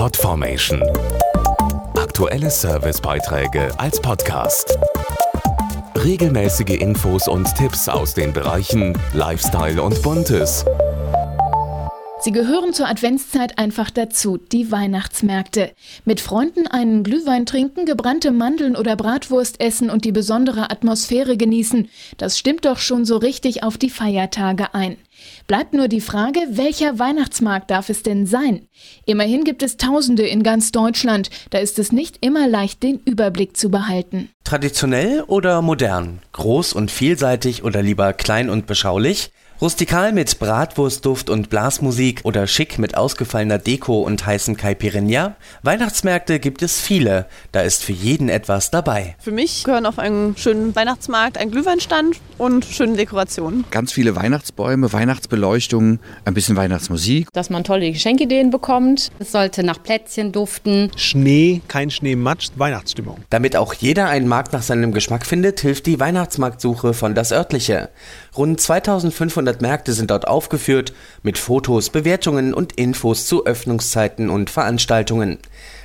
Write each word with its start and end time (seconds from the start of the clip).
Podformation. 0.00 0.82
Aktuelle 1.94 2.50
Servicebeiträge 2.50 3.68
als 3.76 4.00
Podcast. 4.00 4.78
Regelmäßige 5.94 6.80
Infos 6.80 7.28
und 7.28 7.54
Tipps 7.54 7.86
aus 7.86 8.14
den 8.14 8.32
Bereichen 8.32 8.98
Lifestyle 9.12 9.82
und 9.82 10.00
Buntes. 10.00 10.64
Sie 12.22 12.32
gehören 12.32 12.74
zur 12.74 12.86
Adventszeit 12.86 13.58
einfach 13.58 13.88
dazu, 13.88 14.36
die 14.36 14.70
Weihnachtsmärkte. 14.70 15.72
Mit 16.04 16.20
Freunden 16.20 16.66
einen 16.66 17.02
Glühwein 17.02 17.46
trinken, 17.46 17.86
gebrannte 17.86 18.30
Mandeln 18.30 18.76
oder 18.76 18.94
Bratwurst 18.94 19.58
essen 19.58 19.88
und 19.88 20.04
die 20.04 20.12
besondere 20.12 20.70
Atmosphäre 20.70 21.38
genießen, 21.38 21.88
das 22.18 22.38
stimmt 22.38 22.66
doch 22.66 22.76
schon 22.76 23.06
so 23.06 23.16
richtig 23.16 23.62
auf 23.62 23.78
die 23.78 23.88
Feiertage 23.88 24.74
ein. 24.74 24.98
Bleibt 25.46 25.72
nur 25.72 25.88
die 25.88 26.02
Frage, 26.02 26.40
welcher 26.50 26.98
Weihnachtsmarkt 26.98 27.70
darf 27.70 27.88
es 27.88 28.02
denn 28.02 28.26
sein? 28.26 28.68
Immerhin 29.06 29.44
gibt 29.44 29.62
es 29.62 29.78
Tausende 29.78 30.26
in 30.26 30.42
ganz 30.42 30.72
Deutschland, 30.72 31.30
da 31.48 31.58
ist 31.58 31.78
es 31.78 31.90
nicht 31.90 32.18
immer 32.20 32.48
leicht, 32.48 32.82
den 32.82 33.00
Überblick 33.06 33.56
zu 33.56 33.70
behalten. 33.70 34.28
Traditionell 34.44 35.22
oder 35.26 35.62
modern? 35.62 36.20
Groß 36.32 36.74
und 36.74 36.90
vielseitig 36.90 37.64
oder 37.64 37.80
lieber 37.80 38.12
klein 38.12 38.50
und 38.50 38.66
beschaulich? 38.66 39.30
Rustikal 39.60 40.12
mit 40.14 40.38
Bratwurstduft 40.38 41.28
und 41.28 41.50
Blasmusik 41.50 42.22
oder 42.24 42.46
schick 42.46 42.78
mit 42.78 42.96
ausgefallener 42.96 43.58
Deko 43.58 44.00
und 44.00 44.24
heißen 44.24 44.56
Caipirinha? 44.56 45.36
Weihnachtsmärkte 45.62 46.40
gibt 46.40 46.62
es 46.62 46.80
viele, 46.80 47.26
da 47.52 47.60
ist 47.60 47.84
für 47.84 47.92
jeden 47.92 48.30
etwas 48.30 48.70
dabei. 48.70 49.16
Für 49.18 49.32
mich 49.32 49.64
gehören 49.64 49.84
auf 49.84 49.98
einen 49.98 50.34
schönen 50.38 50.74
Weihnachtsmarkt 50.74 51.36
ein 51.36 51.50
Glühweinstand 51.50 52.16
und 52.38 52.64
schöne 52.64 52.96
Dekorationen. 52.96 53.66
Ganz 53.70 53.92
viele 53.92 54.16
Weihnachtsbäume, 54.16 54.94
Weihnachtsbeleuchtung, 54.94 55.98
ein 56.24 56.32
bisschen 56.32 56.56
Weihnachtsmusik. 56.56 57.28
Dass 57.34 57.50
man 57.50 57.62
tolle 57.62 57.92
Geschenkideen 57.92 58.48
bekommt. 58.48 59.10
Es 59.18 59.30
sollte 59.30 59.62
nach 59.62 59.82
Plätzchen 59.82 60.32
duften. 60.32 60.90
Schnee, 60.96 61.60
kein 61.68 61.90
Schneematsch, 61.90 62.48
Weihnachtsstimmung. 62.56 63.18
Damit 63.28 63.56
auch 63.56 63.74
jeder 63.74 64.08
einen 64.08 64.26
Markt 64.26 64.54
nach 64.54 64.62
seinem 64.62 64.92
Geschmack 64.92 65.26
findet, 65.26 65.60
hilft 65.60 65.84
die 65.84 66.00
Weihnachtsmarktsuche 66.00 66.94
von 66.94 67.14
das 67.14 67.30
örtliche. 67.30 67.90
Rund 68.34 68.58
2500 68.58 69.49
200 69.50 69.62
Märkte 69.62 69.92
sind 69.92 70.10
dort 70.12 70.28
aufgeführt, 70.28 70.92
mit 71.22 71.36
Fotos, 71.36 71.90
Bewertungen 71.90 72.54
und 72.54 72.74
Infos 72.74 73.26
zu 73.26 73.46
Öffnungszeiten 73.46 74.30
und 74.30 74.48
Veranstaltungen. 74.48 75.38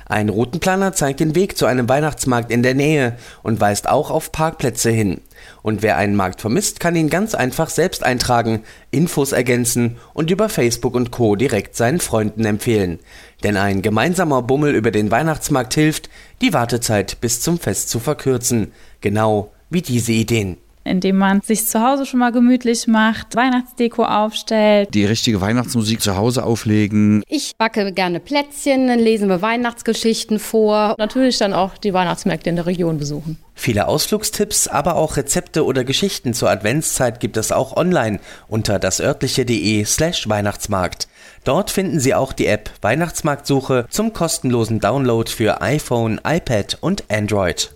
Ein 0.08 0.28
Routenplaner 0.28 0.92
zeigt 0.92 1.18
den 1.18 1.34
Weg 1.34 1.58
zu 1.58 1.66
einem 1.66 1.88
Weihnachtsmarkt 1.88 2.52
in 2.52 2.62
der 2.62 2.74
Nähe 2.74 3.16
und 3.42 3.60
weist 3.60 3.88
auch 3.88 4.12
auf 4.12 4.30
Parkplätze 4.30 4.90
hin. 4.90 5.20
Und 5.62 5.82
wer 5.82 5.96
einen 5.96 6.14
Markt 6.14 6.40
vermisst, 6.40 6.78
kann 6.78 6.94
ihn 6.94 7.10
ganz 7.10 7.34
einfach 7.34 7.70
selbst 7.70 8.04
eintragen, 8.04 8.62
Infos 8.92 9.32
ergänzen 9.32 9.96
und 10.14 10.30
über 10.30 10.48
Facebook 10.48 10.94
und 10.94 11.10
Co. 11.10 11.34
direkt 11.34 11.74
seinen 11.74 11.98
Freunden 11.98 12.44
empfehlen. 12.44 13.00
Denn 13.42 13.56
ein 13.56 13.82
gemeinsamer 13.82 14.42
Bummel 14.42 14.76
über 14.76 14.92
den 14.92 15.10
Weihnachtsmarkt 15.10 15.74
hilft, 15.74 16.08
die 16.40 16.52
Wartezeit 16.52 17.20
bis 17.20 17.40
zum 17.40 17.58
Fest 17.58 17.90
zu 17.90 17.98
verkürzen. 17.98 18.70
Genau 19.00 19.50
wie 19.70 19.82
diese 19.82 20.12
Ideen 20.12 20.58
indem 20.86 21.16
man 21.16 21.40
sich 21.40 21.66
zu 21.66 21.82
Hause 21.82 22.06
schon 22.06 22.20
mal 22.20 22.32
gemütlich 22.32 22.86
macht, 22.86 23.36
Weihnachtsdeko 23.36 24.04
aufstellt. 24.04 24.94
Die 24.94 25.04
richtige 25.04 25.40
Weihnachtsmusik 25.40 26.00
zu 26.00 26.16
Hause 26.16 26.44
auflegen. 26.44 27.22
Ich 27.28 27.56
backe 27.58 27.92
gerne 27.92 28.20
Plätzchen, 28.20 28.88
dann 28.88 28.98
lesen 28.98 29.28
wir 29.28 29.42
Weihnachtsgeschichten 29.42 30.38
vor. 30.38 30.94
Natürlich 30.98 31.38
dann 31.38 31.52
auch 31.52 31.76
die 31.76 31.92
Weihnachtsmärkte 31.92 32.50
in 32.50 32.56
der 32.56 32.66
Region 32.66 32.98
besuchen. 32.98 33.38
Viele 33.54 33.88
Ausflugstipps, 33.88 34.68
aber 34.68 34.96
auch 34.96 35.16
Rezepte 35.16 35.64
oder 35.64 35.82
Geschichten 35.82 36.34
zur 36.34 36.50
Adventszeit 36.50 37.20
gibt 37.20 37.38
es 37.38 37.52
auch 37.52 37.74
online 37.76 38.20
unter 38.48 38.78
dasörtliche.de 38.78 39.84
slash 39.84 40.28
Weihnachtsmarkt. 40.28 41.08
Dort 41.44 41.70
finden 41.70 41.98
Sie 41.98 42.14
auch 42.14 42.32
die 42.32 42.46
App 42.46 42.70
Weihnachtsmarktsuche 42.82 43.86
zum 43.88 44.12
kostenlosen 44.12 44.80
Download 44.80 45.30
für 45.30 45.62
iPhone, 45.62 46.20
iPad 46.24 46.76
und 46.80 47.04
Android 47.08 47.75